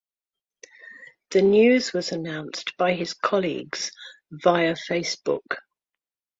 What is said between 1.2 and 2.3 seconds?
The news was